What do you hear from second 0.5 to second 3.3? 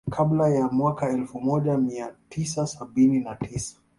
mwaka elfu moja mia tisa sabini